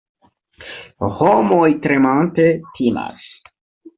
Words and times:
Homoj 1.17 1.69
tremante 1.85 2.47
timas. 2.79 3.31